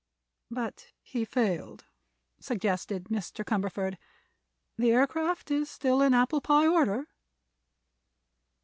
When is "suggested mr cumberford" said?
2.39-3.99